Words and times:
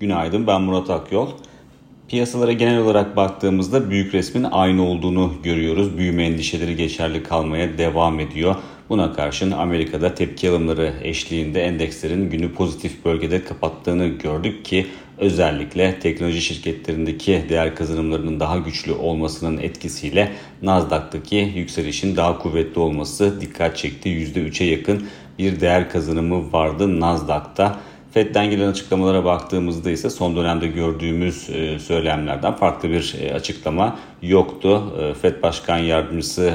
Günaydın 0.00 0.46
ben 0.46 0.62
Murat 0.62 0.90
Akyol. 0.90 1.28
Piyasalara 2.08 2.52
genel 2.52 2.78
olarak 2.78 3.16
baktığımızda 3.16 3.90
büyük 3.90 4.14
resmin 4.14 4.44
aynı 4.44 4.82
olduğunu 4.82 5.32
görüyoruz. 5.42 5.98
Büyüme 5.98 6.24
endişeleri 6.24 6.76
geçerli 6.76 7.22
kalmaya 7.22 7.78
devam 7.78 8.20
ediyor. 8.20 8.56
Buna 8.88 9.12
karşın 9.12 9.50
Amerika'da 9.50 10.14
tepki 10.14 10.50
alımları 10.50 10.94
eşliğinde 11.02 11.62
endekslerin 11.62 12.30
günü 12.30 12.52
pozitif 12.52 13.04
bölgede 13.04 13.44
kapattığını 13.44 14.06
gördük 14.06 14.64
ki 14.64 14.86
özellikle 15.18 15.98
teknoloji 16.00 16.42
şirketlerindeki 16.42 17.44
değer 17.48 17.76
kazanımlarının 17.76 18.40
daha 18.40 18.58
güçlü 18.58 18.92
olmasının 18.92 19.58
etkisiyle 19.58 20.32
Nasdaq'taki 20.62 21.52
yükselişin 21.56 22.16
daha 22.16 22.38
kuvvetli 22.38 22.80
olması 22.80 23.40
dikkat 23.40 23.76
çekti. 23.76 24.08
%3'e 24.08 24.66
yakın 24.66 25.06
bir 25.38 25.60
değer 25.60 25.90
kazanımı 25.90 26.52
vardı 26.52 27.00
Nasdaq'ta. 27.00 27.80
FED'den 28.14 28.50
gelen 28.50 28.68
açıklamalara 28.68 29.24
baktığımızda 29.24 29.90
ise 29.90 30.10
son 30.10 30.36
dönemde 30.36 30.66
gördüğümüz 30.66 31.50
e, 31.50 31.78
söylemlerden 31.78 32.52
farklı 32.52 32.90
bir 32.90 33.14
e, 33.20 33.34
açıklama 33.34 33.98
yoktu. 34.22 34.94
E, 35.00 35.14
FED 35.14 35.42
Başkan 35.42 35.78
Yardımcısı 35.78 36.52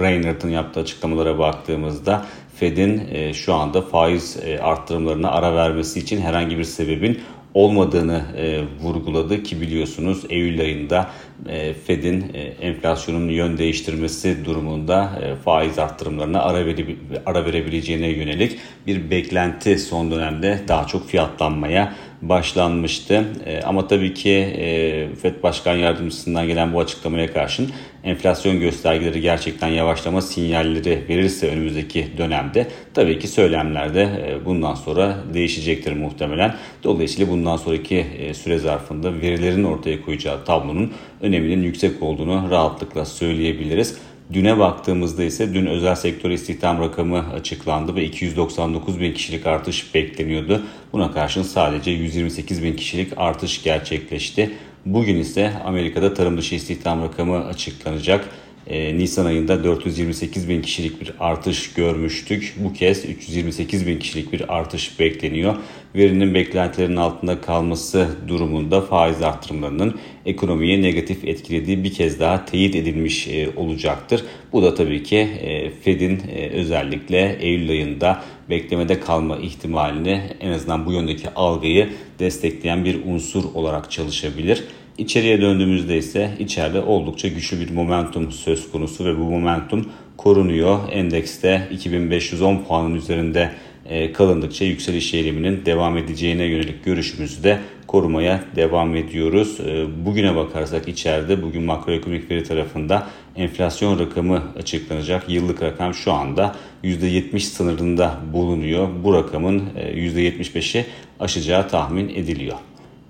Brainerd'ın 0.00 0.48
yaptığı 0.48 0.80
açıklamalara 0.80 1.38
baktığımızda 1.38 2.24
Fed'in 2.56 3.32
şu 3.32 3.54
anda 3.54 3.82
faiz 3.82 4.36
arttırımlarına 4.62 5.30
ara 5.30 5.54
vermesi 5.54 5.98
için 5.98 6.20
herhangi 6.20 6.58
bir 6.58 6.64
sebebin 6.64 7.20
olmadığını 7.54 8.22
e, 8.36 8.62
vurguladı 8.82 9.42
ki 9.42 9.60
biliyorsunuz 9.60 10.24
Eylül 10.28 10.60
ayında 10.60 11.10
e, 11.48 11.74
Fed'in 11.74 12.30
e, 12.34 12.40
enflasyonun 12.40 13.28
yön 13.28 13.58
değiştirmesi 13.58 14.44
durumunda 14.44 15.20
e, 15.22 15.36
faiz 15.36 15.78
arttırımlarına 15.78 16.42
ara, 16.42 16.66
vere, 16.66 16.86
ara 17.26 17.44
verebileceğine 17.44 18.08
yönelik 18.08 18.58
bir 18.86 19.10
beklenti 19.10 19.78
son 19.78 20.10
dönemde 20.10 20.60
daha 20.68 20.86
çok 20.86 21.08
fiyatlanmaya 21.08 21.94
başlanmıştı. 22.28 23.24
E, 23.46 23.62
ama 23.62 23.86
tabii 23.86 24.14
ki 24.14 24.30
e, 24.30 25.08
FED 25.22 25.42
Başkan 25.42 25.76
Yardımcısından 25.76 26.46
gelen 26.46 26.72
bu 26.72 26.80
açıklamaya 26.80 27.32
karşın 27.32 27.70
enflasyon 28.04 28.60
göstergeleri 28.60 29.20
gerçekten 29.20 29.68
yavaşlama 29.68 30.20
sinyalleri 30.20 31.04
verirse 31.08 31.48
önümüzdeki 31.48 32.06
dönemde 32.18 32.66
tabii 32.94 33.18
ki 33.18 33.28
söylemlerde 33.28 34.02
e, 34.02 34.44
bundan 34.44 34.74
sonra 34.74 35.16
değişecektir 35.34 35.92
muhtemelen. 35.92 36.54
Dolayısıyla 36.84 37.32
bundan 37.32 37.56
sonraki 37.56 38.06
e, 38.18 38.34
süre 38.34 38.58
zarfında 38.58 39.20
verilerin 39.20 39.64
ortaya 39.64 40.02
koyacağı 40.02 40.44
tablonun 40.44 40.92
öneminin 41.20 41.62
yüksek 41.62 42.02
olduğunu 42.02 42.50
rahatlıkla 42.50 43.04
söyleyebiliriz. 43.04 43.98
Düne 44.32 44.58
baktığımızda 44.58 45.24
ise 45.24 45.54
dün 45.54 45.66
özel 45.66 45.94
sektör 45.94 46.30
istihdam 46.30 46.80
rakamı 46.80 47.32
açıklandı 47.32 47.94
ve 47.94 48.04
299 48.04 49.00
bin 49.00 49.12
kişilik 49.14 49.46
artış 49.46 49.94
bekleniyordu. 49.94 50.62
Buna 50.92 51.12
karşın 51.12 51.42
sadece 51.42 51.90
128 51.90 52.62
bin 52.62 52.76
kişilik 52.76 53.12
artış 53.16 53.62
gerçekleşti. 53.62 54.50
Bugün 54.86 55.16
ise 55.16 55.52
Amerika'da 55.64 56.14
tarım 56.14 56.38
dışı 56.38 56.54
istihdam 56.54 57.02
rakamı 57.02 57.46
açıklanacak. 57.46 58.28
Ee, 58.66 58.98
Nisan 58.98 59.26
ayında 59.26 59.64
428 59.64 60.48
bin 60.48 60.62
kişilik 60.62 61.00
bir 61.00 61.12
artış 61.20 61.72
görmüştük. 61.72 62.54
Bu 62.58 62.72
kez 62.72 63.04
328 63.04 63.86
bin 63.86 63.98
kişilik 63.98 64.32
bir 64.32 64.56
artış 64.56 65.00
bekleniyor. 65.00 65.54
Verinin 65.94 66.34
beklentilerin 66.34 66.96
altında 66.96 67.40
kalması 67.40 68.08
durumunda 68.28 68.80
faiz 68.80 69.22
arttırımlarının 69.22 69.98
ekonomiye 70.26 70.82
negatif 70.82 71.24
etkilediği 71.24 71.84
bir 71.84 71.92
kez 71.92 72.20
daha 72.20 72.44
teyit 72.44 72.76
edilmiş 72.76 73.28
e, 73.28 73.48
olacaktır. 73.56 74.24
Bu 74.52 74.62
da 74.62 74.74
tabii 74.74 75.02
ki 75.02 75.16
e, 75.16 75.70
Fed'in 75.70 76.22
e, 76.36 76.48
özellikle 76.48 77.36
Eylül 77.40 77.70
ayında 77.70 78.22
beklemede 78.50 79.00
kalma 79.00 79.36
ihtimalini 79.36 80.22
en 80.40 80.50
azından 80.50 80.86
bu 80.86 80.92
yöndeki 80.92 81.30
algıyı 81.30 81.88
destekleyen 82.18 82.84
bir 82.84 83.04
unsur 83.04 83.44
olarak 83.54 83.90
çalışabilir. 83.90 84.64
İçeriye 84.98 85.40
döndüğümüzde 85.40 85.98
ise 85.98 86.30
içeride 86.38 86.80
oldukça 86.80 87.28
güçlü 87.28 87.60
bir 87.60 87.70
momentum 87.70 88.32
söz 88.32 88.72
konusu 88.72 89.04
ve 89.04 89.18
bu 89.18 89.22
momentum 89.22 89.86
korunuyor. 90.16 90.78
Endekste 90.92 91.68
2510 91.72 92.58
puanın 92.58 92.94
üzerinde 92.94 93.50
e, 93.86 94.12
kalındıkça 94.12 94.64
yükseliş 94.64 95.14
eğiliminin 95.14 95.66
devam 95.66 95.98
edeceğine 95.98 96.44
yönelik 96.44 96.84
görüşümüzü 96.84 97.42
de 97.42 97.58
korumaya 97.86 98.44
devam 98.56 98.96
ediyoruz. 98.96 99.60
E, 99.60 99.86
bugüne 100.06 100.36
bakarsak 100.36 100.88
içeride 100.88 101.42
bugün 101.42 101.62
makroekonomik 101.62 102.30
veri 102.30 102.44
tarafında 102.44 103.06
enflasyon 103.36 103.98
rakamı 103.98 104.42
açıklanacak. 104.58 105.28
Yıllık 105.28 105.62
rakam 105.62 105.94
şu 105.94 106.12
anda 106.12 106.56
%70 106.84 107.40
sınırında 107.40 108.18
bulunuyor. 108.32 108.88
Bu 109.04 109.14
rakamın 109.14 109.62
%75'i 109.76 110.80
e, 110.80 110.86
aşacağı 111.20 111.68
tahmin 111.68 112.08
ediliyor. 112.08 112.56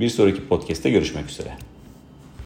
Bir 0.00 0.08
sonraki 0.08 0.48
podcast'te 0.48 0.90
görüşmek 0.90 1.30
üzere. 1.30 1.67